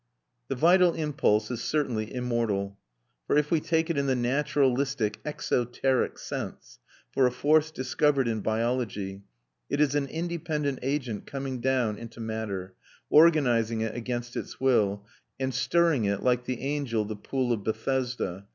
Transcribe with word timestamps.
]The 0.49 0.55
vital 0.55 0.93
impulse 0.95 1.51
is 1.51 1.61
certainly 1.61 2.11
immortal; 2.11 2.79
for 3.27 3.37
if 3.37 3.51
we 3.51 3.59
take 3.59 3.91
it 3.91 3.99
in 3.99 4.07
the 4.07 4.15
naturalistic 4.15 5.19
exoteric 5.23 6.17
sense, 6.17 6.79
for 7.11 7.27
a 7.27 7.31
force 7.31 7.69
discovered 7.69 8.27
in 8.27 8.41
biology, 8.41 9.21
it 9.69 9.79
is 9.79 9.93
an 9.93 10.07
independent 10.07 10.79
agent 10.81 11.27
coming 11.27 11.59
down 11.61 11.99
into 11.99 12.19
matter, 12.19 12.73
organising 13.11 13.81
it 13.81 13.93
against 13.95 14.35
its 14.35 14.59
will, 14.59 15.05
and 15.39 15.53
stirring 15.53 16.05
it 16.05 16.23
like 16.23 16.45
the 16.45 16.61
angel 16.61 17.05
the 17.05 17.15
pool 17.15 17.53
of 17.53 17.63
Bethesda. 17.63 18.47